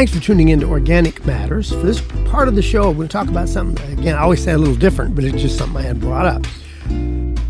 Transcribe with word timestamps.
Thanks 0.00 0.14
for 0.14 0.20
tuning 0.20 0.48
in 0.48 0.60
to 0.60 0.66
Organic 0.66 1.26
Matters. 1.26 1.72
For 1.72 1.82
this 1.82 2.00
part 2.24 2.48
of 2.48 2.54
the 2.54 2.62
show, 2.62 2.88
we're 2.88 2.94
going 2.94 3.08
to 3.08 3.12
talk 3.12 3.28
about 3.28 3.50
something, 3.50 3.98
again, 3.98 4.14
I 4.14 4.20
always 4.20 4.42
say 4.42 4.52
a 4.52 4.56
little 4.56 4.74
different, 4.74 5.14
but 5.14 5.24
it's 5.24 5.42
just 5.42 5.58
something 5.58 5.76
I 5.76 5.82
had 5.82 6.00
brought 6.00 6.24
up. 6.24 6.46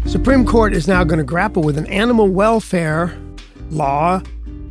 Supreme 0.05 0.45
Court 0.45 0.75
is 0.75 0.89
now 0.89 1.05
going 1.05 1.19
to 1.19 1.25
grapple 1.25 1.63
with 1.63 1.79
an 1.79 1.87
animal 1.87 2.27
welfare 2.27 3.17
law. 3.71 4.21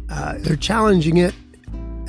Uh, 0.10 0.36
they're 0.40 0.58
challenging 0.58 1.16
it 1.16 1.34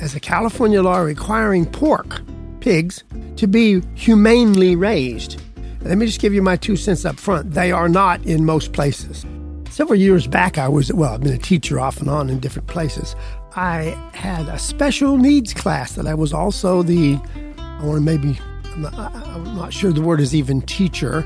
as 0.01 0.13
a 0.13 0.19
California 0.19 0.81
law 0.81 0.97
requiring 0.97 1.65
pork, 1.65 2.19
pigs, 2.59 3.05
to 3.37 3.47
be 3.47 3.81
humanely 3.95 4.75
raised. 4.75 5.41
Let 5.83 5.97
me 5.97 6.05
just 6.05 6.19
give 6.19 6.33
you 6.33 6.41
my 6.41 6.57
two 6.57 6.75
cents 6.75 7.05
up 7.05 7.17
front. 7.17 7.53
They 7.53 7.71
are 7.71 7.87
not 7.87 8.21
in 8.25 8.43
most 8.43 8.73
places. 8.73 9.25
Several 9.69 9.97
years 9.97 10.27
back, 10.27 10.57
I 10.57 10.67
was, 10.67 10.91
well, 10.91 11.13
I've 11.13 11.21
been 11.21 11.31
a 11.31 11.37
teacher 11.37 11.79
off 11.79 12.01
and 12.01 12.09
on 12.09 12.29
in 12.29 12.41
different 12.41 12.67
places. 12.67 13.15
I 13.55 13.97
had 14.13 14.47
a 14.47 14.57
special 14.57 15.17
needs 15.17 15.53
class 15.53 15.93
that 15.93 16.07
I 16.07 16.13
was 16.13 16.31
also 16.33 16.83
the, 16.83 17.19
I 17.57 17.83
want 17.83 17.97
to 17.97 18.01
maybe, 18.01 18.39
I'm 18.65 18.81
not, 18.83 18.93
I'm 18.95 19.55
not 19.55 19.73
sure 19.73 19.91
the 19.91 20.01
word 20.01 20.21
is 20.21 20.33
even 20.33 20.61
teacher, 20.61 21.25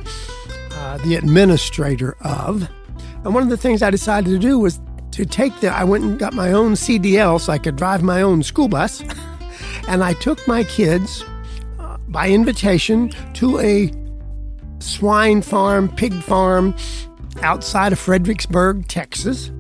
uh, 0.72 0.98
the 1.00 1.16
administrator 1.16 2.18
of. 2.22 2.68
And 3.24 3.34
one 3.34 3.44
of 3.44 3.50
the 3.50 3.58
things 3.58 3.84
I 3.84 3.92
decided 3.92 4.30
to 4.30 4.40
do 4.40 4.58
was 4.58 4.80
to 5.12 5.26
take 5.26 5.60
the, 5.60 5.70
I 5.70 5.84
went 5.84 6.04
and 6.04 6.18
got 6.18 6.34
my 6.34 6.52
own 6.52 6.74
CDL 6.74 7.40
so 7.40 7.54
I 7.54 7.60
could 7.60 7.76
drive 7.76 8.02
my 8.02 8.22
own 8.22 8.42
school 8.42 8.68
bus. 8.68 9.02
and 9.88 10.04
I 10.04 10.14
took 10.14 10.46
my 10.48 10.64
kids 10.64 11.24
uh, 11.80 11.98
by 12.08 12.30
invitation 12.30 13.12
to 13.36 13.60
a 13.60 13.92
swine 14.80 15.42
farm, 15.42 15.90
pig 15.96 16.14
farm 16.14 16.76
outside 17.42 17.94
of 17.94 18.00
Fredericksburg, 18.00 18.88
Texas. 18.88 19.52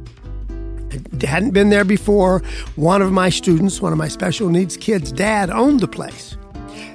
Hadn't 1.23 1.51
been 1.51 1.69
there 1.69 1.85
before. 1.85 2.41
One 2.75 3.01
of 3.01 3.11
my 3.11 3.29
students, 3.29 3.81
one 3.81 3.91
of 3.91 3.97
my 3.97 4.07
special 4.07 4.49
needs 4.49 4.77
kids' 4.77 5.11
dad 5.11 5.49
owned 5.49 5.79
the 5.79 5.87
place. 5.87 6.37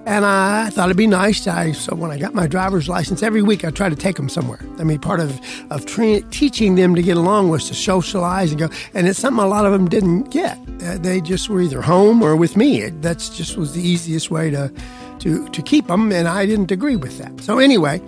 And 0.06 0.24
I 0.24 0.70
thought 0.70 0.86
it'd 0.86 0.96
be 0.96 1.06
nice. 1.06 1.46
I, 1.46 1.72
so 1.72 1.94
when 1.94 2.10
I 2.10 2.18
got 2.18 2.34
my 2.34 2.46
driver's 2.46 2.88
license, 2.88 3.22
every 3.22 3.42
week 3.42 3.64
I 3.64 3.70
try 3.70 3.90
to 3.90 3.96
take 3.96 4.16
them 4.16 4.30
somewhere. 4.30 4.58
I 4.78 4.84
mean, 4.84 4.98
part 4.98 5.20
of, 5.20 5.38
of 5.70 5.84
tra- 5.84 6.22
teaching 6.30 6.74
them 6.74 6.94
to 6.94 7.02
get 7.02 7.18
along 7.18 7.50
was 7.50 7.68
to 7.68 7.74
socialize 7.74 8.50
and 8.50 8.58
go. 8.58 8.70
And 8.94 9.06
it's 9.06 9.18
something 9.18 9.44
a 9.44 9.46
lot 9.46 9.66
of 9.66 9.72
them 9.72 9.88
didn't 9.88 10.30
get. 10.30 10.58
Uh, 10.82 10.96
they 10.98 11.20
just 11.20 11.50
were 11.50 11.60
either 11.60 11.82
home 11.82 12.22
or 12.22 12.34
with 12.34 12.56
me. 12.56 12.80
It, 12.80 13.02
that's 13.02 13.28
just 13.28 13.58
was 13.58 13.74
the 13.74 13.82
easiest 13.82 14.30
way 14.30 14.50
to, 14.50 14.72
to, 15.18 15.46
to 15.48 15.62
keep 15.62 15.86
them. 15.88 16.12
And 16.12 16.26
I 16.26 16.46
didn't 16.46 16.70
agree 16.70 16.96
with 16.96 17.18
that. 17.18 17.38
So 17.42 17.58
anyway, 17.58 18.00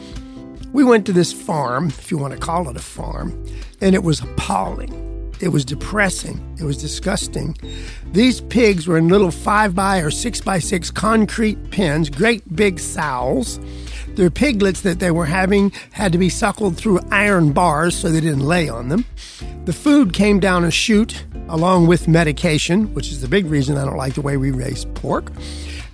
we 0.73 0.85
went 0.85 1.05
to 1.07 1.13
this 1.13 1.33
farm, 1.33 1.89
if 1.89 2.11
you 2.11 2.17
want 2.17 2.33
to 2.33 2.41
call 2.41 2.71
it 2.71 2.77
a 2.77 2.81
farm, 2.81 3.45
and 3.83 3.95
it 3.95 4.03
was 4.03 4.21
appalling. 4.21 5.12
It 5.43 5.49
was 5.49 5.65
depressing. 5.65 6.41
It 6.61 6.63
was 6.63 6.77
disgusting. 6.77 7.59
These 8.13 8.41
pigs 8.43 8.87
were 8.87 8.97
in 8.97 9.09
little 9.09 9.33
five 9.33 9.75
by 9.75 9.99
or 9.99 10.13
six 10.13 10.41
by 10.41 10.61
six 10.61 10.89
concrete 10.89 11.73
pens, 11.73 12.09
great 12.09 12.55
big 12.55 12.79
sows. 12.79 13.59
Their 14.15 14.31
piglets 14.31 14.83
that 14.83 15.01
they 15.01 15.11
were 15.11 15.27
having 15.27 15.71
had 15.91 16.13
to 16.13 16.19
be 16.19 16.29
suckled 16.29 16.77
through 16.77 17.01
iron 17.11 17.53
bars 17.53 17.97
so 17.97 18.09
they 18.09 18.21
didn't 18.21 18.47
lay 18.47 18.69
on 18.69 18.89
them. 18.89 19.05
The 19.65 19.73
food 19.73 20.13
came 20.13 20.39
down 20.39 20.65
a 20.65 20.71
chute 20.71 21.25
along 21.49 21.89
with 21.89 22.07
medication, 22.07 22.95
which 22.95 23.11
is 23.11 23.21
the 23.21 23.29
big 23.29 23.47
reason 23.47 23.77
I 23.77 23.85
don't 23.85 23.97
like 23.97 24.15
the 24.15 24.23
way 24.23 24.37
we 24.37 24.53
raise 24.53 24.85
pork 24.95 25.33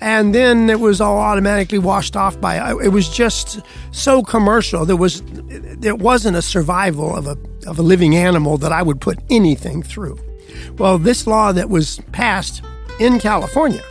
and 0.01 0.35
then 0.35 0.71
it 0.71 0.81
was 0.81 1.01
all 1.01 1.19
automatically 1.19 1.79
washed 1.79 2.17
off 2.17 2.41
by 2.41 2.73
it 2.83 2.89
was 2.89 3.09
just 3.09 3.61
so 3.91 4.23
commercial. 4.23 4.85
There 4.85 4.97
was 4.97 5.23
there 5.27 5.97
wasn't 5.97 6.37
a 6.37 6.43
survival 6.43 7.15
of 7.17 7.27
a 7.27 7.37
of 7.67 7.79
a 7.79 7.83
living 7.83 8.17
animal 8.17 8.59
that 8.59 8.73
I 8.73 8.83
would 8.83 9.01
put 9.01 9.19
anything 9.31 9.83
through. 9.83 10.19
Well 10.79 10.99
this 10.99 11.27
law 11.27 11.53
that 11.53 11.69
was 11.69 12.01
passed 12.13 12.63
in 13.01 13.19
California 13.19 13.83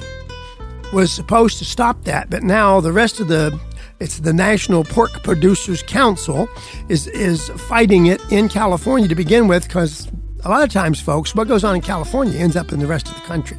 was 0.93 1.11
supposed 1.11 1.57
to 1.57 1.65
stop 1.65 2.03
that 2.05 2.29
but 2.29 2.43
now 2.43 2.79
the 2.79 2.93
rest 2.93 3.19
of 3.19 3.27
the 3.27 3.59
it's 3.99 4.19
the 4.19 4.33
National 4.33 4.83
Pork 4.83 5.11
Producers 5.23 5.83
Council 5.83 6.47
is 6.87 7.07
is 7.07 7.49
fighting 7.49 8.05
it 8.05 8.21
in 8.31 8.47
California 8.47 9.07
to 9.07 9.15
begin 9.15 9.47
with 9.47 9.67
because 9.67 10.07
a 10.45 10.49
lot 10.49 10.63
of 10.63 10.69
times 10.69 11.01
folks 11.01 11.35
what 11.35 11.47
goes 11.47 11.63
on 11.65 11.75
in 11.75 11.81
California 11.81 12.39
ends 12.39 12.55
up 12.55 12.71
in 12.71 12.79
the 12.79 12.87
rest 12.87 13.09
of 13.09 13.15
the 13.15 13.21
country 13.21 13.57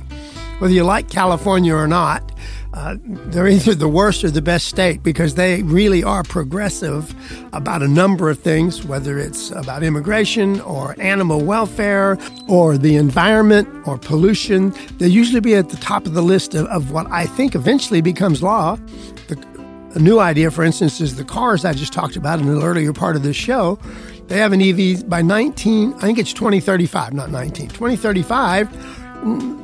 whether 0.59 0.73
you 0.75 0.85
like 0.85 1.09
California 1.09 1.75
or 1.75 1.87
not, 1.87 2.33
uh, 2.75 2.97
they're 3.03 3.49
either 3.49 3.75
the 3.75 3.89
worst 3.89 4.25
or 4.25 4.31
the 4.31 4.43
best 4.43 4.67
state 4.67 5.03
because 5.03 5.35
they 5.35 5.63
really 5.63 6.05
are 6.05 6.23
progressive 6.23 7.15
about 7.53 7.83
a 7.83 7.89
number 7.89 8.29
of 8.29 8.39
things, 8.39 8.85
whether 8.85 9.19
it's 9.19 9.51
about 9.53 9.83
immigration 9.83 10.61
or 10.61 10.95
animal 11.01 11.41
welfare 11.41 12.19
or 12.49 12.77
the 12.77 12.97
environment 12.97 13.69
or 13.87 13.99
pollution. 13.99 14.75
They 14.99 15.09
usually 15.09 15.41
be 15.41 15.55
at 15.55 15.71
the 15.71 15.77
top 15.79 16.07
of 16.07 16.15
the 16.15 16.23
list 16.23 16.55
of, 16.55 16.67
of 16.67 16.91
what 16.91 17.11
I 17.11 17.27
think 17.27 17.55
eventually 17.55 18.01
becomes 18.01 18.43
law. 18.43 18.77
The, 19.29 19.39
a 19.95 19.99
new 19.99 20.19
idea, 20.19 20.51
for 20.51 20.63
instance, 20.63 21.01
is 21.01 21.17
the 21.17 21.25
cars 21.25 21.65
I 21.65 21.73
just 21.73 21.93
talked 21.93 22.17
about 22.17 22.41
in 22.41 22.49
an 22.49 22.63
earlier 22.63 22.93
part 22.93 23.17
of 23.17 23.23
this 23.23 23.37
show. 23.37 23.79
They 24.27 24.39
have 24.39 24.53
an 24.53 24.61
EV 24.61 25.09
by 25.09 25.23
19, 25.23 25.95
I 25.95 26.01
think 26.01 26.19
it's 26.19 26.35
2035, 26.35 27.15
not 27.15 27.31
19. 27.31 27.69
2035 27.69 29.08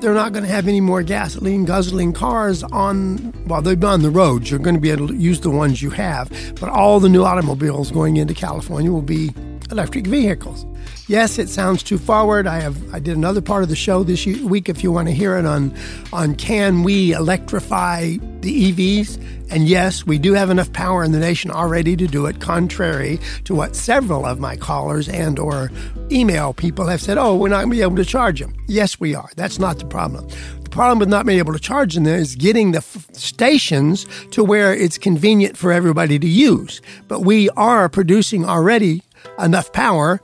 they're 0.00 0.15
not 0.15 0.32
going 0.32 0.44
to 0.44 0.50
have 0.50 0.66
any 0.66 0.81
more 0.81 1.03
gasoline 1.03 1.65
guzzling 1.65 2.12
cars 2.12 2.62
on 2.65 3.32
well 3.47 3.62
they've 3.62 3.78
been 3.78 3.88
on 3.91 4.03
the 4.03 4.10
roads. 4.10 4.50
You're 4.50 4.59
going 4.59 4.75
to 4.75 4.81
be 4.81 4.91
able 4.91 5.09
to 5.09 5.15
use 5.15 5.41
the 5.41 5.50
ones 5.50 5.81
you 5.82 5.91
have. 5.91 6.31
But 6.60 6.69
all 6.70 7.00
the 7.00 7.09
new 7.09 7.25
automobiles 7.25 7.91
going 7.91 8.16
into 8.16 8.34
california 8.34 8.91
will 8.91 9.03
be 9.03 9.32
electric 9.70 10.06
vehicles 10.06 10.66
yes 11.08 11.38
it 11.38 11.48
sounds 11.48 11.82
too 11.82 11.98
forward 11.98 12.47
i 12.47 12.60
have 12.60 12.94
i 12.94 12.98
did 12.98 13.16
another 13.16 13.41
part 13.41 13.62
of 13.62 13.69
the 13.69 13.76
show 13.76 14.02
this 14.02 14.26
week 14.26 14.69
if 14.69 14.82
you 14.82 14.92
want 14.92 15.08
to 15.08 15.14
hear 15.14 15.36
it 15.36 15.47
on 15.47 15.75
on 16.12 16.34
can 16.34 16.82
we 16.82 17.12
electrify 17.12 18.16
the 18.41 18.72
evs 18.72 19.19
and 19.50 19.69
yes, 19.69 20.06
we 20.06 20.19
do 20.19 20.32
have 20.32 20.50
enough 20.50 20.72
power 20.72 21.04
in 21.04 21.12
the 21.12 21.19
nation 21.19 21.50
already 21.50 21.97
to 21.97 22.06
do 22.06 22.26
it, 22.26 22.41
contrary 22.41 23.20
to 23.44 23.54
what 23.54 23.76
several 23.76 24.24
of 24.24 24.41
my 24.41 24.56
callers 24.56 25.08
and 25.08 25.38
or 25.38 25.70
email 26.10 26.54
people 26.54 26.86
have 26.86 27.00
said, 27.00 27.19
oh, 27.19 27.36
we're 27.36 27.50
not 27.50 27.58
going 27.58 27.70
to 27.70 27.76
be 27.76 27.82
able 27.82 27.97
to 27.97 28.04
charge 28.04 28.41
them. 28.41 28.54
Yes, 28.66 28.98
we 28.98 29.14
are. 29.14 29.28
That's 29.36 29.58
not 29.58 29.78
the 29.78 29.84
problem. 29.84 30.26
The 30.62 30.70
problem 30.70 30.98
with 30.98 31.08
not 31.08 31.26
being 31.26 31.38
able 31.38 31.53
to 31.53 31.58
charge 31.58 31.94
them 31.94 32.06
is 32.06 32.34
getting 32.34 32.72
the 32.72 32.78
f- 32.78 33.06
stations 33.12 34.06
to 34.30 34.42
where 34.42 34.74
it's 34.74 34.98
convenient 34.98 35.56
for 35.56 35.70
everybody 35.70 36.19
to 36.19 36.26
use. 36.26 36.80
But 37.06 37.20
we 37.20 37.50
are 37.50 37.88
producing 37.88 38.44
already 38.44 39.03
enough 39.39 39.72
power 39.72 40.21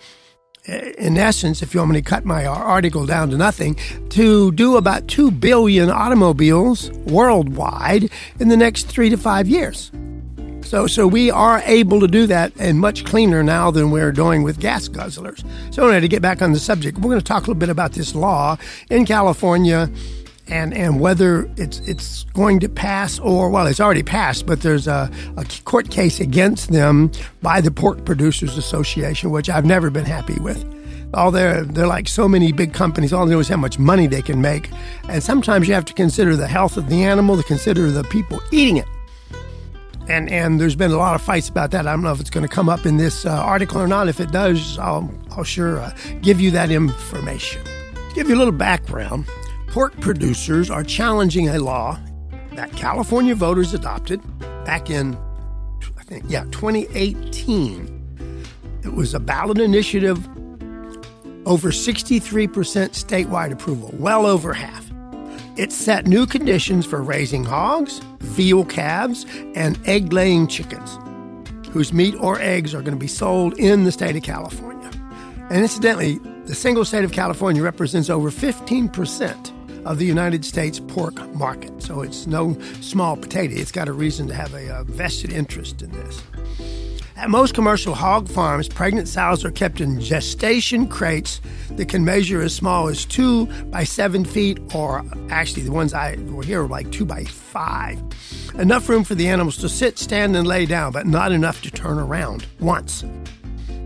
eh, 0.67 0.93
in 0.99 1.17
essence, 1.17 1.63
if 1.63 1.75
you 1.75 1.81
want 1.81 1.93
me 1.93 2.01
to 2.01 2.09
cut 2.09 2.25
my 2.25 2.47
article 2.47 3.07
down 3.07 3.31
to 3.31 3.37
nothing, 3.37 3.77
to 4.11 4.53
do 4.53 4.77
about 4.77 5.09
2 5.09 5.31
billion 5.31 5.91
automobiles 5.91 6.91
worldwide 7.07 8.11
in 8.39 8.49
the 8.49 8.57
next 8.57 8.85
three 8.85 9.11
to 9.11 9.17
five 9.17 9.49
years. 9.49 9.91
So, 10.63 10.87
so 10.87 11.07
we 11.07 11.31
are 11.31 11.61
able 11.65 11.99
to 12.01 12.07
do 12.07 12.27
that 12.27 12.53
and 12.59 12.79
much 12.79 13.05
cleaner 13.05 13.43
now 13.43 13.71
than 13.71 13.91
we're 13.91 14.13
doing 14.13 14.43
with 14.43 14.61
gas 14.61 14.89
guzzlers. 14.89 15.45
So, 15.75 15.85
anyway, 15.85 16.01
to 16.01 16.09
get 16.09 16.23
back 16.23 16.43
on 16.43 16.53
the 16.53 16.61
subject, 16.61 16.99
we're 16.99 17.11
going 17.11 17.19
to 17.19 17.25
talk 17.25 17.39
a 17.39 17.47
little 17.47 17.55
bit 17.57 17.71
about 17.71 17.93
this 17.93 18.15
law 18.15 18.57
in 18.89 19.05
California 19.05 19.91
and 20.51 20.75
and 20.75 21.01
whether 21.01 21.49
it's 21.57 21.79
it's 21.81 22.25
going 22.35 22.61
to 22.61 22.69
pass 22.69 23.19
or 23.21 23.49
well, 23.51 23.67
it's 23.67 23.81
already 23.81 24.03
passed, 24.03 24.47
but 24.47 24.61
there's 24.61 24.87
a, 24.87 25.11
a 25.37 25.45
court 25.65 25.91
case 25.91 26.21
against 26.21 26.73
them 26.73 27.11
by 27.41 27.61
the 27.61 27.71
Pork 27.71 28.05
Producers 28.05 28.59
Association, 28.59 29.31
which 29.31 29.49
I've 29.49 29.65
never 29.65 29.91
been 29.91 30.05
happy 30.05 30.39
with. 30.41 30.65
All 31.15 31.31
they're 31.31 31.65
they're 31.65 31.87
like 31.87 32.09
so 32.09 32.29
many 32.29 32.53
big 32.53 32.75
companies. 32.75 33.13
All 33.13 33.27
they 33.27 33.33
know 33.33 33.41
is 33.41 33.49
how 33.49 33.57
much 33.57 33.79
money 33.79 34.07
they 34.07 34.23
can 34.23 34.41
make, 34.41 34.71
and 35.09 35.23
sometimes 35.23 35.69
you 35.69 35.75
have 35.75 35.85
to 35.87 35.95
consider 35.95 36.37
the 36.37 36.49
health 36.49 36.77
of 36.77 36.89
the 36.89 37.05
animal, 37.05 37.37
to 37.37 37.43
consider 37.45 37.91
the 37.91 38.05
people 38.05 38.41
eating 38.53 38.77
it. 38.77 38.87
And, 40.09 40.29
and 40.29 40.61
there's 40.61 40.75
been 40.75 40.91
a 40.91 40.97
lot 40.97 41.15
of 41.15 41.23
fights 41.23 41.49
about 41.49 41.71
that. 41.71 41.87
I 41.87 41.93
don't 41.93 42.03
know 42.03 42.11
if 42.11 42.19
it's 42.19 42.31
going 42.31 42.43
to 42.43 42.53
come 42.53 42.69
up 42.69 42.85
in 42.85 42.97
this 42.97 43.25
uh, 43.25 43.31
article 43.31 43.81
or 43.81 43.87
not. 43.87 44.09
If 44.09 44.19
it 44.19 44.33
does, 44.33 44.77
I'll, 44.77 45.09
I'll 45.31 45.45
sure 45.45 45.79
uh, 45.79 45.97
give 46.21 46.41
you 46.41 46.51
that 46.51 46.73
information. 46.73 47.63
Give 48.13 48.29
you 48.29 48.35
a 48.35 48.39
little 48.39 48.53
background, 48.53 49.27
pork 49.71 49.99
producers 50.01 50.69
are 50.69 50.83
challenging 50.83 51.49
a 51.49 51.59
law 51.59 51.99
that 52.53 52.73
California 52.73 53.35
voters 53.35 53.73
adopted 53.73 54.21
back 54.65 54.91
in, 54.91 55.17
I 55.97 56.03
think, 56.03 56.25
yeah, 56.27 56.45
2018. 56.51 58.45
It 58.83 58.93
was 58.93 59.15
a 59.15 59.21
ballot 59.21 59.59
initiative, 59.59 60.27
over 61.47 61.71
63% 61.71 62.49
statewide 62.49 63.53
approval, 63.53 63.95
well 63.95 64.27
over 64.27 64.53
half. 64.53 64.91
It 65.57 65.71
set 65.71 66.07
new 66.07 66.27
conditions 66.27 66.85
for 66.85 67.01
raising 67.01 67.45
hogs, 67.45 68.01
veal 68.21 68.65
calves, 68.65 69.25
and 69.55 69.79
egg 69.87 70.13
laying 70.13 70.49
chickens, 70.49 70.99
whose 71.71 71.93
meat 71.93 72.17
or 72.19 72.41
eggs 72.41 72.75
are 72.75 72.83
going 72.83 72.95
to 72.95 73.01
be 73.01 73.07
sold 73.07 73.57
in 73.59 73.85
the 73.85 73.93
state 73.93 74.17
of 74.17 74.23
California. 74.25 74.91
And 75.49 75.61
incidentally, 75.63 76.19
the 76.47 76.55
single 76.55 76.85
state 76.85 77.05
of 77.05 77.13
California 77.13 77.63
represents 77.63 78.11
over 78.11 78.31
15% 78.31 79.50
of 79.85 79.99
the 79.99 80.07
United 80.07 80.45
States 80.45 80.81
pork 80.81 81.17
market. 81.35 81.83
So 81.83 82.03
it's 82.03 82.27
no 82.27 82.59
small 82.81 83.17
potato. 83.17 83.55
It's 83.55 83.73
got 83.73 83.89
a 83.89 83.93
reason 83.93 84.27
to 84.29 84.35
have 84.35 84.55
a, 84.55 84.81
a 84.81 84.85
vested 84.85 85.33
interest 85.33 85.83
in 85.83 85.91
this. 85.93 86.23
At 87.17 87.29
most 87.29 87.53
commercial 87.53 87.95
hog 87.95 88.29
farms, 88.29 88.67
pregnant 88.67 89.07
sows 89.07 89.45
are 89.45 89.51
kept 89.51 89.83
in 89.83 90.01
gestation 90.01 90.89
crates 90.89 91.43
that 91.73 91.91
can 91.91 92.03
measure 92.03 92.41
as 92.41 92.55
small 92.55 92.89
as 92.89 93.05
two 93.05 93.45
by 93.65 93.85
seven 93.85 94.25
feet, 94.25 94.59
or 94.75 95.05
actually, 95.29 95.65
the 95.65 95.71
ones 95.71 95.93
I 95.93 96.17
were 96.31 96.43
here 96.43 96.63
were 96.63 96.69
like 96.69 96.91
two 96.91 97.05
by 97.05 97.25
five. 97.25 98.03
Enough 98.59 98.89
room 98.89 99.05
for 99.05 99.15
the 99.15 99.29
animals 99.29 99.59
to 99.59 99.69
sit, 99.69 99.99
stand, 99.99 100.35
and 100.35 100.47
lay 100.47 100.65
down, 100.65 100.93
but 100.93 101.07
not 101.07 101.31
enough 101.31 101.61
to 101.61 101.71
turn 101.71 101.99
around 101.99 102.47
once. 102.59 103.05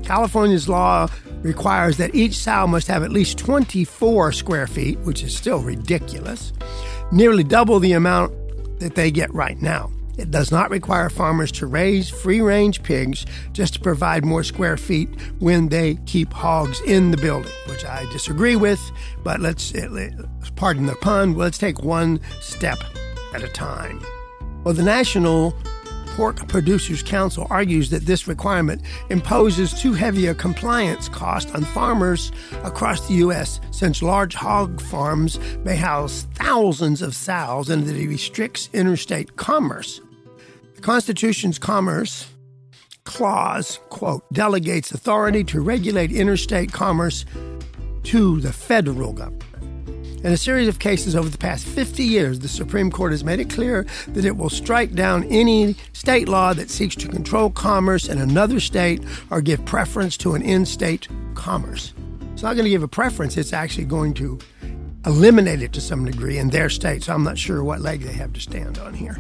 California's 0.05 0.69
law 0.69 1.09
requires 1.45 1.99
that 1.99 2.15
each 2.15 2.35
sow 2.35 2.67
must 2.67 2.89
have 2.89 3.05
at 3.05 3.13
least 3.13 3.39
24 3.39 4.33
square 4.33 4.67
feet, 4.67 4.99
which 5.01 5.23
is 5.23 5.37
still 5.37 5.61
ridiculous, 5.61 6.53
nearly 7.13 7.45
double 7.45 7.79
the 7.79 7.93
amount 7.93 8.33
that 8.81 8.97
they 8.97 9.13
get 9.13 9.33
right 9.33 9.61
now. 9.63 9.93
It 10.17 10.31
does 10.31 10.51
not 10.51 10.71
require 10.71 11.11
farmers 11.11 11.51
to 11.53 11.67
raise 11.67 12.09
free 12.09 12.41
range 12.41 12.83
pigs 12.83 13.27
just 13.53 13.75
to 13.75 13.81
provide 13.81 14.25
more 14.25 14.45
square 14.45 14.77
feet 14.77 15.09
when 15.41 15.69
they 15.69 15.97
keep 16.07 16.33
hogs 16.33 16.81
in 16.83 17.11
the 17.11 17.17
building, 17.17 17.53
which 17.69 17.85
I 17.85 18.05
disagree 18.13 18.57
with. 18.57 18.81
But 19.23 19.41
let's, 19.41 19.75
eh, 19.75 20.11
pardon 20.57 20.87
the 20.87 20.95
pun, 20.97 21.35
let's 21.35 21.59
take 21.59 21.83
one 21.83 22.21
step 22.41 22.79
at 23.35 23.43
a 23.43 23.49
time. 23.49 24.01
Well, 24.63 24.75
the 24.75 24.85
National 24.85 25.55
Pork 26.15 26.47
Producers 26.47 27.03
Council 27.03 27.49
argues 27.51 27.91
that 27.91 28.07
this 28.07 28.29
requirement 28.29 28.83
imposes 29.11 29.75
too 29.75 29.95
heavy 29.95 30.29
a 30.29 30.35
compliance 30.35 31.09
cost 31.09 31.53
on 31.57 31.65
farmers 31.65 32.31
across 32.63 33.09
the 33.09 33.15
U.S. 33.15 33.61
since 33.73 34.01
large 34.01 34.33
hog 34.33 34.81
farms 34.81 35.41
may 35.65 35.75
house 35.75 36.29
thousands 36.35 37.03
of 37.03 37.17
sows 37.17 37.69
and 37.69 37.85
that 37.87 37.97
it 37.97 38.07
restricts 38.07 38.71
interstate 38.73 39.35
commerce. 39.35 40.01
The 40.77 40.83
Constitution's 40.83 41.59
Commerce 41.59 42.29
Clause, 43.03 43.81
quote, 43.89 44.23
delegates 44.33 44.93
authority 44.93 45.43
to 45.45 45.61
regulate 45.61 46.13
interstate 46.13 46.73
commerce 46.73 47.25
to 48.05 48.41
the 48.41 48.53
federal 48.53 49.13
government. 49.13 49.54
In 50.25 50.33
a 50.33 50.39
series 50.39 50.69
of 50.69 50.79
cases 50.79 51.15
over 51.15 51.29
the 51.29 51.37
past 51.37 51.67
50 51.67 52.03
years, 52.03 52.39
the 52.39 52.49
Supreme 52.49 52.91
Court 52.91 53.13
has 53.13 53.23
made 53.23 53.41
it 53.41 53.51
clear 53.51 53.85
that 54.09 54.25
it 54.25 54.39
will 54.39 54.49
strike 54.49 54.95
down 54.95 55.25
any 55.25 55.77
state 55.93 56.31
law 56.31 56.55
that 56.55 56.71
seeks 56.71 56.95
to 56.97 57.09
control 57.09 57.51
commerce 57.51 58.09
in 58.09 58.17
another 58.17 58.59
state 58.59 59.03
or 59.31 59.43
give 59.43 59.63
preference 59.67 60.17
to 60.17 60.33
an 60.35 60.41
in 60.41 60.65
state 60.65 61.09
commerce. 61.35 61.93
It's 62.33 62.43
not 62.43 62.55
going 62.55 62.65
to 62.65 62.71
give 62.71 62.83
a 62.83 62.89
preference, 62.89 63.37
it's 63.37 63.53
actually 63.53 63.85
going 63.85 64.15
to 64.15 64.39
eliminate 65.05 65.61
it 65.61 65.75
to 65.75 65.83
some 65.83 66.07
degree 66.07 66.39
in 66.39 66.49
their 66.49 66.71
state. 66.71 67.05
So 67.05 67.13
I'm 67.13 67.23
not 67.23 67.37
sure 67.37 67.63
what 67.63 67.83
leg 67.83 68.01
they 68.01 68.15
have 68.15 68.33
to 68.33 68.41
stand 68.41 68.79
on 68.79 68.95
here. 68.95 69.19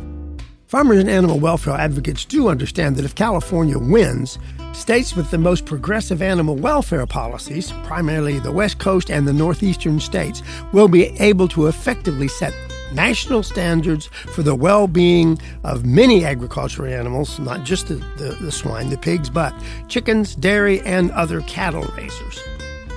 Farmers 0.75 0.99
and 0.99 1.09
animal 1.09 1.39
welfare 1.39 1.75
advocates 1.75 2.25
do 2.25 2.49
understand 2.49 2.97
that 2.97 3.05
if 3.05 3.15
California 3.15 3.79
wins, 3.79 4.41
states 4.73 5.15
with 5.15 5.31
the 5.31 5.39
most 5.39 5.67
progressive 5.67 6.21
animal 6.21 6.57
welfare 6.57 7.07
policies, 7.07 7.71
primarily 7.85 8.41
the 8.41 8.51
West 8.51 8.81
Coast 8.81 9.09
and 9.09 9.25
the 9.25 9.33
Northeastern 9.33 10.01
states, 10.01 10.43
will 10.73 10.89
be 10.89 11.05
able 11.21 11.47
to 11.47 11.69
effectively 11.69 12.27
set 12.27 12.53
national 12.93 13.45
standards 13.45 14.07
for 14.07 14.43
the 14.43 14.57
well 14.57 14.89
being 14.89 15.41
of 15.63 15.87
many 15.87 16.25
agricultural 16.25 16.93
animals, 16.93 17.39
not 17.39 17.63
just 17.63 17.87
the, 17.87 17.95
the, 18.17 18.37
the, 18.41 18.51
swine, 18.51 18.91
the 18.91 18.99
pigs, 18.99 19.31
but 19.31 19.55
chickens, 19.87 20.35
dairy, 20.35 20.81
and 20.81 21.13
other 21.13 21.41
cattle 21.43 21.85
raisers. 21.97 22.41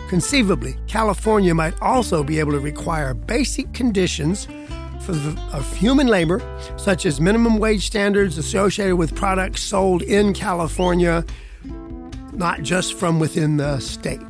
Conceivably, 0.09 0.75
California 0.87 1.53
might 1.53 1.79
also 1.79 2.23
be 2.23 2.39
able 2.39 2.53
to 2.53 2.59
require 2.59 3.13
basic 3.13 3.71
conditions 3.73 4.47
of 5.09 5.77
human 5.77 6.07
labor, 6.07 6.41
such 6.77 7.05
as 7.05 7.21
minimum 7.21 7.57
wage 7.57 7.85
standards 7.85 8.37
associated 8.37 8.95
with 8.95 9.15
products 9.15 9.61
sold 9.61 10.01
in 10.01 10.33
California, 10.33 11.25
not 12.33 12.61
just 12.61 12.93
from 12.93 13.19
within 13.19 13.57
the 13.57 13.79
state. 13.79 14.21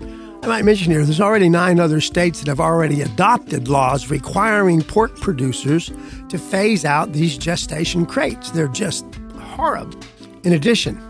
I 0.44 0.48
might 0.48 0.66
mention 0.66 0.92
here 0.92 1.04
there's 1.04 1.20
already 1.20 1.50
nine 1.50 1.80
other 1.80 2.00
states 2.00 2.40
that 2.40 2.48
have 2.48 2.60
already 2.60 3.02
adopted 3.02 3.68
laws 3.68 4.10
requiring 4.10 4.82
pork 4.82 5.20
producers 5.20 5.92
to 6.30 6.38
phase 6.38 6.86
out 6.86 7.12
these 7.12 7.38
gestation 7.38 8.06
crates. 8.06 8.52
They're 8.52 8.68
just 8.70 9.04
horrible. 9.40 10.00
In 10.44 10.54
addition, 10.54 11.02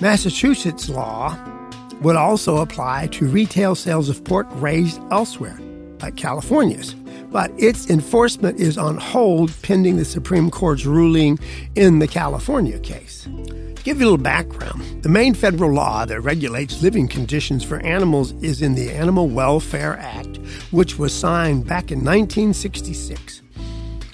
Massachusetts 0.00 0.88
law 0.88 1.36
would 2.02 2.16
also 2.16 2.58
apply 2.58 3.08
to 3.08 3.26
retail 3.26 3.74
sales 3.74 4.08
of 4.08 4.22
pork 4.24 4.46
raised 4.52 5.00
elsewhere, 5.10 5.58
like 6.00 6.16
California's 6.16 6.94
but 7.30 7.50
its 7.56 7.88
enforcement 7.88 8.58
is 8.58 8.76
on 8.76 8.96
hold 8.96 9.52
pending 9.62 9.96
the 9.96 10.04
Supreme 10.04 10.50
Court's 10.50 10.84
ruling 10.84 11.38
in 11.74 11.98
the 11.98 12.08
California 12.08 12.78
case. 12.78 13.24
To 13.24 13.82
give 13.84 13.98
you 13.98 14.04
a 14.04 14.10
little 14.10 14.18
background, 14.18 15.02
the 15.02 15.08
main 15.08 15.34
federal 15.34 15.72
law 15.72 16.04
that 16.04 16.20
regulates 16.20 16.82
living 16.82 17.08
conditions 17.08 17.64
for 17.64 17.80
animals 17.80 18.32
is 18.42 18.62
in 18.62 18.74
the 18.74 18.90
Animal 18.90 19.28
Welfare 19.28 19.96
Act, 19.98 20.38
which 20.70 20.98
was 20.98 21.14
signed 21.14 21.66
back 21.66 21.90
in 21.90 21.98
1966. 21.98 23.42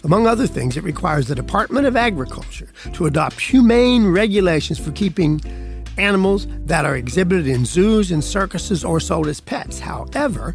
Among 0.05 0.27
other 0.27 0.47
things, 0.47 0.77
it 0.77 0.85
requires 0.85 1.27
the 1.27 1.35
Department 1.35 1.87
of 1.87 1.97
Agriculture 1.97 2.69
to 2.93 3.07
adopt 3.07 3.41
humane 3.41 4.07
regulations 4.07 4.79
for 4.79 4.93
keeping 4.93 5.41
animals 5.99 6.47
that 6.67 6.85
are 6.85 6.95
exhibited 6.95 7.49
in 7.49 7.65
zoos 7.65 8.13
and 8.13 8.23
circuses 8.23 8.85
or 8.85 9.01
sold 9.01 9.27
as 9.27 9.41
pets. 9.41 9.81
However, 9.81 10.55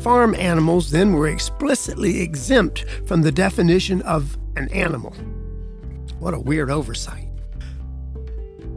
Farm 0.00 0.34
animals 0.36 0.90
then 0.90 1.12
were 1.12 1.28
explicitly 1.28 2.20
exempt 2.20 2.84
from 3.06 3.22
the 3.22 3.32
definition 3.32 4.00
of 4.02 4.38
an 4.56 4.68
animal. 4.72 5.12
What 6.20 6.34
a 6.34 6.38
weird 6.38 6.70
oversight. 6.70 7.28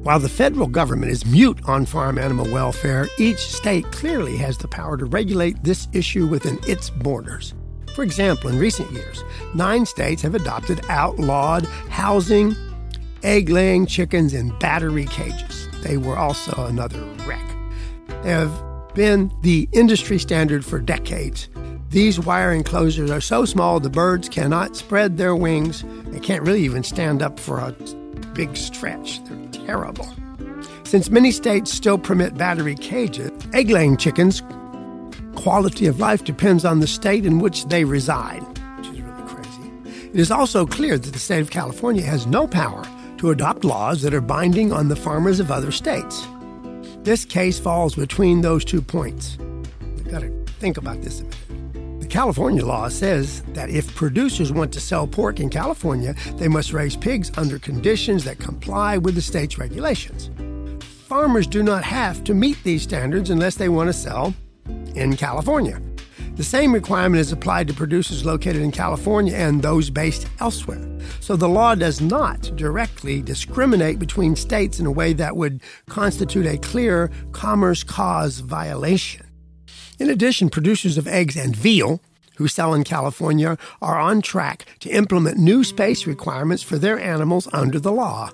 While 0.03 0.19
the 0.19 0.29
federal 0.29 0.65
government 0.65 1.11
is 1.11 1.25
mute 1.27 1.59
on 1.65 1.85
farm 1.85 2.17
animal 2.17 2.51
welfare, 2.51 3.07
each 3.19 3.37
state 3.37 3.85
clearly 3.91 4.35
has 4.37 4.57
the 4.57 4.67
power 4.67 4.97
to 4.97 5.05
regulate 5.05 5.63
this 5.63 5.87
issue 5.93 6.25
within 6.25 6.59
its 6.67 6.89
borders. 6.89 7.53
For 7.93 8.01
example, 8.01 8.49
in 8.49 8.57
recent 8.57 8.91
years, 8.91 9.23
nine 9.53 9.85
states 9.85 10.23
have 10.23 10.33
adopted 10.33 10.81
outlawed 10.89 11.65
housing 11.89 12.55
egg 13.21 13.49
laying 13.49 13.85
chickens 13.85 14.33
in 14.33 14.57
battery 14.57 15.05
cages. 15.05 15.67
They 15.83 15.97
were 15.97 16.17
also 16.17 16.65
another 16.65 17.03
wreck. 17.27 17.45
They 18.23 18.31
have 18.31 18.70
been 18.93 19.31
the 19.41 19.67
industry 19.71 20.19
standard 20.19 20.65
for 20.65 20.79
decades. 20.79 21.49
These 21.89 22.19
wire 22.19 22.53
enclosures 22.53 23.11
are 23.11 23.21
so 23.21 23.43
small 23.45 23.79
the 23.79 23.89
birds 23.89 24.29
cannot 24.29 24.77
spread 24.77 25.17
their 25.17 25.35
wings. 25.35 25.83
They 26.05 26.19
can't 26.19 26.43
really 26.43 26.63
even 26.63 26.83
stand 26.83 27.21
up 27.21 27.39
for 27.39 27.59
a 27.59 27.71
big 28.33 28.55
stretch. 28.55 29.23
They're 29.25 29.65
terrible. 29.65 30.07
Since 30.83 31.09
many 31.09 31.31
states 31.31 31.71
still 31.71 31.97
permit 31.97 32.37
battery 32.37 32.75
cages, 32.75 33.31
egg 33.53 33.69
laying 33.69 33.97
chickens' 33.97 34.41
quality 35.35 35.87
of 35.87 35.99
life 35.99 36.23
depends 36.23 36.65
on 36.65 36.79
the 36.79 36.87
state 36.87 37.25
in 37.25 37.39
which 37.39 37.65
they 37.65 37.83
reside, 37.83 38.41
which 38.77 38.87
is 38.87 39.01
really 39.01 39.23
crazy. 39.23 39.71
It 40.13 40.19
is 40.19 40.31
also 40.31 40.65
clear 40.65 40.97
that 40.97 41.13
the 41.13 41.19
state 41.19 41.41
of 41.41 41.49
California 41.49 42.03
has 42.03 42.25
no 42.27 42.47
power 42.47 42.83
to 43.17 43.31
adopt 43.31 43.63
laws 43.63 44.01
that 44.01 44.13
are 44.13 44.21
binding 44.21 44.71
on 44.71 44.87
the 44.87 44.95
farmers 44.95 45.39
of 45.39 45.51
other 45.51 45.71
states. 45.71 46.25
This 47.03 47.25
case 47.25 47.59
falls 47.59 47.95
between 47.95 48.41
those 48.41 48.63
two 48.63 48.81
points. 48.81 49.35
You've 49.81 50.11
got 50.11 50.21
to 50.21 50.29
think 50.59 50.77
about 50.77 51.01
this 51.01 51.21
a 51.21 51.23
minute. 51.23 52.01
The 52.01 52.07
California 52.07 52.63
law 52.63 52.89
says 52.89 53.41
that 53.53 53.71
if 53.71 53.95
producers 53.95 54.51
want 54.51 54.71
to 54.73 54.79
sell 54.79 55.07
pork 55.07 55.39
in 55.39 55.49
California, 55.49 56.13
they 56.35 56.47
must 56.47 56.73
raise 56.73 56.95
pigs 56.95 57.31
under 57.37 57.57
conditions 57.57 58.23
that 58.25 58.37
comply 58.37 58.99
with 58.99 59.15
the 59.15 59.21
state's 59.21 59.57
regulations. 59.57 60.29
Farmers 61.07 61.47
do 61.47 61.63
not 61.63 61.83
have 61.83 62.23
to 62.25 62.35
meet 62.35 62.63
these 62.63 62.83
standards 62.83 63.31
unless 63.31 63.55
they 63.55 63.69
want 63.69 63.87
to 63.87 63.93
sell 63.93 64.35
in 64.93 65.17
California. 65.17 65.81
The 66.35 66.43
same 66.43 66.73
requirement 66.73 67.19
is 67.19 67.31
applied 67.31 67.67
to 67.67 67.73
producers 67.73 68.25
located 68.25 68.61
in 68.61 68.71
California 68.71 69.35
and 69.35 69.61
those 69.61 69.89
based 69.89 70.27
elsewhere. 70.39 70.81
So 71.19 71.35
the 71.35 71.49
law 71.49 71.75
does 71.75 71.99
not 71.99 72.55
directly 72.55 73.21
discriminate 73.21 73.99
between 73.99 74.35
states 74.35 74.79
in 74.79 74.85
a 74.85 74.91
way 74.91 75.13
that 75.13 75.35
would 75.35 75.61
constitute 75.87 76.45
a 76.45 76.57
clear 76.57 77.11
commerce 77.31 77.83
clause 77.83 78.39
violation. 78.39 79.27
In 79.99 80.09
addition, 80.09 80.49
producers 80.49 80.97
of 80.97 81.07
eggs 81.07 81.35
and 81.35 81.55
veal 81.55 82.01
who 82.37 82.47
sell 82.47 82.73
in 82.73 82.83
California 82.83 83.57
are 83.81 83.99
on 83.99 84.21
track 84.21 84.65
to 84.79 84.89
implement 84.89 85.37
new 85.37 85.63
space 85.63 86.07
requirements 86.07 86.63
for 86.63 86.77
their 86.77 86.99
animals 86.99 87.47
under 87.53 87.79
the 87.79 87.91
law. 87.91 88.31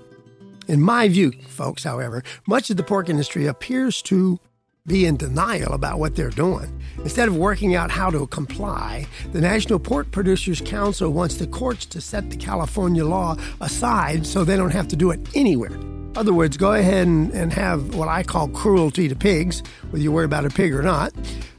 In 0.67 0.81
my 0.81 1.07
view, 1.07 1.31
folks, 1.47 1.83
however, 1.83 2.23
much 2.47 2.69
of 2.69 2.77
the 2.77 2.83
pork 2.83 3.09
industry 3.09 3.47
appears 3.47 4.01
to 4.03 4.39
be 4.88 5.06
in 5.06 5.17
denial 5.17 5.74
about 5.74 6.00
what 6.00 6.15
they're 6.15 6.29
doing. 6.29 6.74
Instead 7.00 7.27
of 7.27 7.36
working 7.36 7.75
out 7.75 7.91
how 7.91 8.10
to 8.10 8.25
comply, 8.27 9.06
the 9.34 9.41
National 9.41 9.79
Pork 9.79 10.10
Producers 10.12 10.62
Council 10.62 11.12
wants 11.12 11.36
the 11.36 11.46
courts 11.46 11.86
to 11.88 12.01
set 12.01 12.29
the 12.29 12.38
California 12.38 13.06
law 13.06 13.38
aside 13.62 14.25
so 14.25 14.44
they 14.44 14.56
don't 14.56 14.72
have 14.72 14.88
to 14.88 14.96
do 14.96 15.12
it 15.12 15.20
anywhere. 15.36 15.72
In 15.72 16.13
other 16.15 16.34
words, 16.34 16.58
go 16.58 16.74
ahead 16.74 17.06
and, 17.06 17.32
and 17.32 17.53
have 17.53 17.94
what 17.96 18.08
I 18.08 18.24
call 18.24 18.48
cruelty 18.48 19.08
to 19.08 19.15
pigs, 19.15 19.62
whether 19.91 20.01
you 20.01 20.12
worry 20.12 20.25
about 20.25 20.46
a 20.46 20.50
pig 20.50 20.74
or 20.74 20.82
not. 20.82 21.13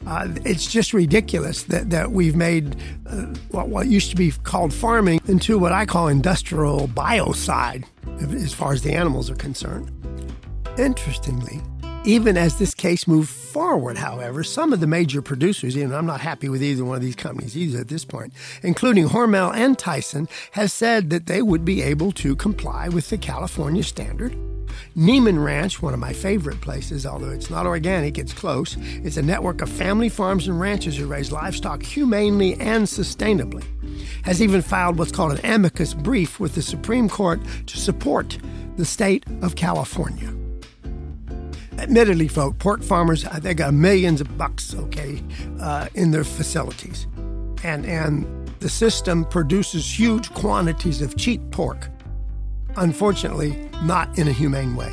Uh, 0.07 0.29
it's 0.45 0.67
just 0.67 0.95
ridiculous 0.95 1.65
that, 1.65 1.91
that 1.91 2.11
we've 2.11 2.35
made 2.35 2.77
uh, 3.07 3.27
what, 3.51 3.69
what 3.69 3.87
used 3.89 4.11
to 4.11 4.17
be 4.17 4.33
called 4.43 4.73
farming 4.73 5.21
into 5.29 5.59
what 5.59 5.73
I 5.73 5.85
call 5.85 6.09
industrial 6.09 6.89
biocide, 6.89 7.85
as 8.33 8.55
far 8.55 8.73
as 8.73 8.83
the 8.83 8.95
animals 8.95 9.31
are 9.31 9.37
concerned. 9.37 9.93
Interestingly, 10.79 11.61
even 12.09 12.39
as 12.39 12.57
this 12.57 12.73
case 12.73 13.07
moved 13.07 13.29
forward, 13.29 13.99
however, 13.99 14.43
some 14.43 14.73
of 14.73 14.81
the 14.81 14.87
major 14.87 15.21
producers, 15.21 15.77
and 15.77 15.95
I'm 15.95 16.07
not 16.07 16.23
happy 16.23 16.49
with 16.49 16.63
either 16.63 16.83
one 16.83 16.97
of 16.97 17.03
these 17.03 17.15
companies 17.15 17.55
either 17.55 17.81
at 17.81 17.89
this 17.89 18.07
point, 18.07 18.33
including 18.63 19.09
Hormel 19.09 19.55
and 19.55 19.79
Tyson, 19.79 20.27
have 20.53 20.71
said 20.71 21.11
that 21.11 21.27
they 21.27 21.43
would 21.43 21.67
be 21.67 21.83
able 21.83 22.13
to 22.13 22.35
comply 22.35 22.89
with 22.89 23.11
the 23.11 23.19
California 23.19 23.83
standard. 23.83 24.35
Niman 24.97 25.45
Ranch, 25.45 25.83
one 25.83 25.93
of 25.93 26.01
my 26.01 26.15
favorite 26.15 26.63
places, 26.63 27.05
although 27.05 27.29
it's 27.29 27.51
not 27.51 27.67
organic, 27.67 28.17
it's 28.17 28.33
close. 28.33 28.79
It's 28.79 29.19
a 29.19 29.23
network 29.23 29.61
of 29.61 29.69
family 29.69 30.09
farms 30.09 30.49
and 30.49 30.59
ranches 30.59 30.97
who 30.97 31.07
raise 31.07 31.31
livestock 31.31 31.83
humanely 31.83 32.55
and 32.55 32.87
sustainably. 32.87 33.67
Has 34.23 34.41
even 34.41 34.63
filed 34.63 34.99
what's 34.99 35.13
called 35.13 35.33
an 35.33 35.45
amicus 35.45 35.93
brief 35.93 36.41
with 36.41 36.55
the 36.55 36.63
Supreme 36.63 37.11
Court 37.11 37.41
to 37.67 37.77
support 37.77 38.39
the 38.77 38.87
state 38.87 39.25
of 39.43 39.57
California. 39.57 40.33
Admittedly, 41.79 42.29
folk, 42.29 42.59
pork 42.59 42.83
farmers 42.83 43.25
they 43.41 43.55
got 43.55 43.73
millions 43.73 44.21
of 44.21 44.37
bucks, 44.37 44.75
okay, 44.75 45.23
uh, 45.61 45.87
in 45.95 46.11
their 46.11 46.25
facilities, 46.25 47.07
and 47.63 47.87
and 47.87 48.27
the 48.61 48.69
system 48.69 49.25
produces 49.25 49.99
huge 49.99 50.31
quantities 50.35 51.01
of 51.01 51.17
cheap 51.17 51.41
pork. 51.53 51.89
Unfortunately, 52.77 53.71
not 53.83 54.19
in 54.19 54.27
a 54.27 54.33
humane 54.33 54.75
way. 54.75 54.93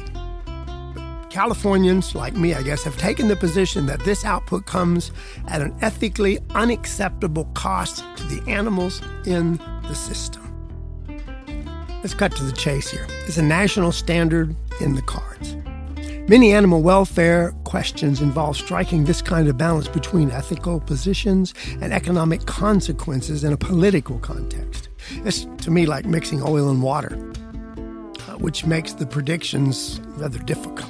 Californians, 1.30 2.16
like 2.16 2.36
me, 2.36 2.54
I 2.54 2.62
guess, 2.62 2.84
have 2.84 2.98
taken 2.98 3.28
the 3.28 3.36
position 3.36 3.88
that 3.88 4.00
this 4.02 4.24
output 4.24 4.68
comes 4.68 5.12
at 5.48 5.62
an 5.62 5.76
ethically 5.82 6.40
unacceptable 6.52 7.46
cost 7.56 8.06
to 8.18 8.24
the 8.24 8.42
animals 8.50 9.02
in 9.26 9.58
the 9.88 9.96
system. 9.96 10.42
Let's 12.02 12.14
cut 12.14 12.36
to 12.38 12.44
the 12.44 12.54
chase 12.54 12.90
here. 12.90 13.08
It's 13.28 13.38
a 13.38 13.44
national 13.44 13.92
standard 13.92 14.56
in 14.80 14.96
the 14.96 15.02
cards. 15.02 15.58
Many 16.28 16.54
animal 16.54 16.82
welfare 16.82 17.52
questions 17.66 18.20
involve 18.20 18.58
striking 18.58 19.06
this 19.06 19.22
kind 19.22 19.48
of 19.48 19.60
balance 19.60 19.88
between 19.88 20.32
ethical 20.32 20.80
positions 20.80 21.54
and 21.82 21.94
economic 21.94 22.48
consequences 22.48 23.44
in 23.44 23.54
a 23.54 23.58
political 23.58 24.18
context. 24.18 24.90
It's 25.24 25.46
to 25.64 25.70
me 25.70 25.86
like 25.86 26.08
mixing 26.08 26.42
oil 26.42 26.72
and 26.72 26.82
water, 26.82 27.16
uh, 28.28 28.40
which 28.40 28.66
makes 28.66 28.94
the 28.94 29.06
predictions 29.06 30.02
rather 30.18 30.40
difficult. 30.40 30.90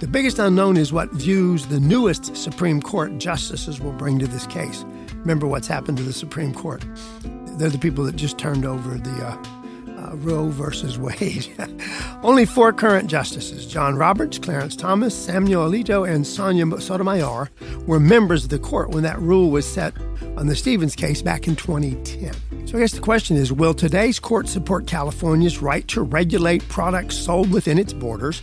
The 0.00 0.08
biggest 0.10 0.38
unknown 0.38 0.76
is 0.76 0.92
what 0.92 1.10
views 1.12 1.64
the 1.68 1.80
newest 1.80 2.36
Supreme 2.36 2.82
Court 2.82 3.16
justices 3.16 3.80
will 3.80 3.92
bring 3.92 4.18
to 4.18 4.26
this 4.26 4.46
case. 4.46 4.84
Remember 5.20 5.46
what's 5.46 5.68
happened 5.68 5.96
to 5.96 6.04
the 6.04 6.12
Supreme 6.12 6.52
Court. 6.52 6.84
They're 7.56 7.70
the 7.70 7.78
people 7.78 8.04
that 8.04 8.16
just 8.16 8.36
turned 8.36 8.66
over 8.66 8.98
the 8.98 9.26
uh, 9.26 9.30
uh, 9.30 9.63
Roe 10.14 10.48
versus 10.48 10.98
Wade. 10.98 11.48
Only 12.22 12.46
four 12.46 12.72
current 12.72 13.08
justices, 13.08 13.66
John 13.66 13.96
Roberts, 13.96 14.38
Clarence 14.38 14.76
Thomas, 14.76 15.14
Samuel 15.14 15.68
Alito, 15.68 16.08
and 16.08 16.26
Sonia 16.26 16.80
Sotomayor, 16.80 17.50
were 17.86 18.00
members 18.00 18.44
of 18.44 18.50
the 18.50 18.58
court 18.58 18.90
when 18.90 19.02
that 19.02 19.20
rule 19.20 19.50
was 19.50 19.66
set 19.66 19.94
on 20.36 20.46
the 20.46 20.56
Stevens 20.56 20.96
case 20.96 21.22
back 21.22 21.46
in 21.46 21.56
2010. 21.56 22.66
So 22.66 22.78
I 22.78 22.80
guess 22.80 22.92
the 22.92 23.00
question 23.00 23.36
is 23.36 23.52
will 23.52 23.74
today's 23.74 24.18
court 24.18 24.48
support 24.48 24.86
California's 24.86 25.60
right 25.60 25.86
to 25.88 26.02
regulate 26.02 26.66
products 26.68 27.16
sold 27.16 27.50
within 27.50 27.78
its 27.78 27.92
borders 27.92 28.42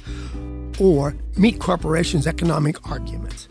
or 0.79 1.15
meet 1.37 1.59
corporations' 1.59 2.27
economic 2.27 2.89
arguments? 2.89 3.47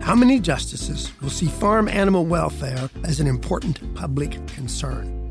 How 0.00 0.14
many 0.14 0.38
justices 0.38 1.10
will 1.22 1.30
see 1.30 1.46
farm 1.46 1.88
animal 1.88 2.26
welfare 2.26 2.90
as 3.04 3.20
an 3.20 3.26
important 3.26 3.94
public 3.94 4.32
concern? 4.48 5.30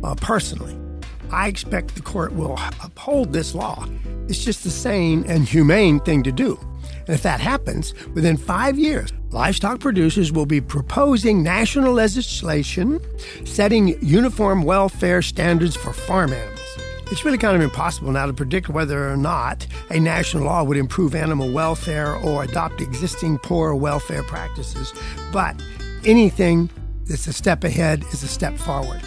Well, 0.00 0.14
personally, 0.14 0.78
I 1.30 1.48
expect 1.48 1.94
the 1.94 2.02
court 2.02 2.32
will 2.32 2.58
uphold 2.82 3.32
this 3.32 3.54
law. 3.54 3.86
It's 4.28 4.44
just 4.44 4.64
the 4.64 4.70
sane 4.70 5.24
and 5.26 5.48
humane 5.48 6.00
thing 6.00 6.22
to 6.24 6.32
do. 6.32 6.58
And 7.06 7.14
if 7.14 7.22
that 7.22 7.40
happens, 7.40 7.94
within 8.14 8.36
five 8.36 8.78
years, 8.78 9.12
livestock 9.30 9.80
producers 9.80 10.32
will 10.32 10.46
be 10.46 10.60
proposing 10.60 11.42
national 11.42 11.92
legislation 11.92 13.00
setting 13.44 14.00
uniform 14.02 14.62
welfare 14.62 15.22
standards 15.22 15.76
for 15.76 15.92
farm 15.92 16.32
animals. 16.32 16.60
It's 17.12 17.24
really 17.24 17.38
kind 17.38 17.54
of 17.54 17.62
impossible 17.62 18.10
now 18.10 18.26
to 18.26 18.32
predict 18.32 18.68
whether 18.68 19.08
or 19.08 19.16
not 19.16 19.64
a 19.90 20.00
national 20.00 20.44
law 20.44 20.64
would 20.64 20.76
improve 20.76 21.14
animal 21.14 21.52
welfare 21.52 22.16
or 22.16 22.42
adopt 22.42 22.80
existing 22.80 23.38
poor 23.38 23.76
welfare 23.76 24.24
practices. 24.24 24.92
But 25.32 25.62
anything 26.04 26.68
that's 27.04 27.28
a 27.28 27.32
step 27.32 27.62
ahead 27.62 28.02
is 28.12 28.24
a 28.24 28.28
step 28.28 28.58
forward 28.58 29.00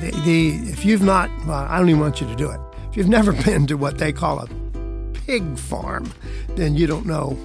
the, 0.00 0.50
if 0.70 0.84
you've 0.84 1.02
not, 1.02 1.30
well, 1.46 1.66
I 1.68 1.78
don't 1.78 1.88
even 1.88 2.00
want 2.00 2.20
you 2.20 2.26
to 2.26 2.36
do 2.36 2.50
it. 2.50 2.60
If 2.90 2.96
you've 2.96 3.08
never 3.08 3.32
been 3.44 3.66
to 3.68 3.74
what 3.74 3.98
they 3.98 4.12
call 4.12 4.40
a 4.40 4.48
pig 5.26 5.58
farm, 5.58 6.12
then 6.50 6.76
you 6.76 6.86
don't 6.86 7.06
know. 7.06 7.36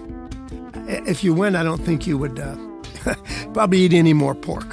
If 0.88 1.24
you 1.24 1.34
went, 1.34 1.55
I 1.55 1.63
don't 1.63 1.84
think 1.84 2.05
you 2.08 2.17
would 2.17 2.39
uh, 2.39 2.55
probably 3.53 3.79
eat 3.79 3.93
any 3.93 4.13
more 4.13 4.36
pork. 4.36 4.67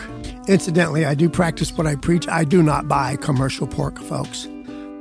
Incidentally, 0.48 1.04
I 1.04 1.14
do 1.14 1.28
practice 1.28 1.72
what 1.72 1.86
I 1.86 1.94
preach. 1.94 2.26
I 2.28 2.44
do 2.44 2.62
not 2.62 2.88
buy 2.88 3.16
commercial 3.16 3.66
pork, 3.66 3.98
folks. 3.98 4.46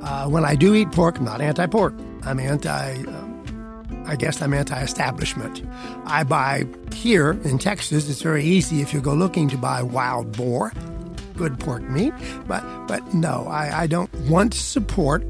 Uh, 0.02 0.28
when 0.28 0.44
I 0.44 0.54
do 0.54 0.74
eat 0.74 0.92
pork, 0.92 1.18
I'm 1.18 1.24
not 1.24 1.40
anti-pork. 1.40 1.94
I'm 2.22 2.38
anti. 2.38 3.04
Uh, 3.04 3.24
I 4.04 4.16
guess 4.16 4.40
I'm 4.40 4.54
anti-establishment. 4.54 5.62
I 6.04 6.24
buy 6.24 6.66
here 6.94 7.32
in 7.44 7.58
Texas. 7.58 8.08
It's 8.08 8.22
very 8.22 8.44
easy 8.44 8.80
if 8.80 8.94
you 8.94 9.00
go 9.00 9.12
looking 9.12 9.48
to 9.50 9.58
buy 9.58 9.82
wild 9.82 10.36
boar 10.36 10.72
good 11.38 11.58
pork 11.60 11.82
meat. 11.82 12.12
But 12.46 12.62
but 12.86 13.14
no, 13.14 13.46
I, 13.48 13.82
I 13.82 13.86
don't 13.86 14.12
want 14.28 14.52
to 14.52 14.58
support 14.58 15.24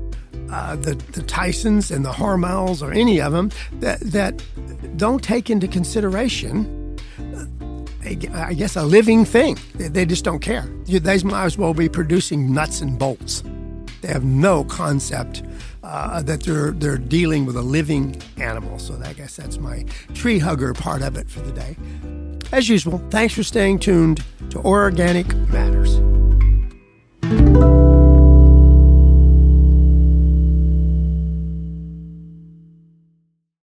uh, 0.51 0.77
the 0.77 0.95
the 1.13 1.23
Tysons 1.23 1.95
and 1.95 2.05
the 2.05 2.13
Hormels 2.13 2.83
or 2.83 2.93
any 2.93 3.21
of 3.21 3.33
them 3.33 3.51
that 3.75 4.01
that 4.01 4.43
don't 4.97 5.23
take 5.23 5.51
into 5.51 5.69
consideration. 5.69 6.75
I 8.33 8.55
guess 8.55 8.75
a 8.75 8.85
living 8.85 9.27
thing. 9.27 9.59
They 9.75 10.07
just 10.07 10.25
don't 10.25 10.39
care. 10.39 10.63
They 10.87 11.23
might 11.25 11.45
as 11.45 11.59
well 11.59 11.75
be 11.75 11.89
producing 11.91 12.55
nuts 12.55 12.81
and 12.81 12.99
bolts. 12.99 13.43
They 14.01 14.09
have 14.09 14.25
no 14.25 14.65
concept 14.65 15.43
uh, 15.83 16.23
that 16.23 16.43
they're 16.43 16.71
they're 16.71 16.97
dealing 16.97 17.45
with 17.45 17.57
a 17.57 17.63
living 17.63 18.21
animal. 18.39 18.79
So 18.79 18.99
I 19.05 19.13
guess 19.13 19.37
that's 19.37 19.59
my 19.59 19.85
tree 20.15 20.39
hugger 20.39 20.73
part 20.73 21.03
of 21.03 21.17
it 21.17 21.29
for 21.29 21.41
the 21.41 21.53
day. 21.53 21.77
As 22.51 22.69
usual, 22.69 22.99
thanks 23.11 23.35
for 23.35 23.43
staying 23.43 23.79
tuned 23.81 24.23
to 24.51 24.59
Organic 24.61 25.35
Matters. 25.51 26.01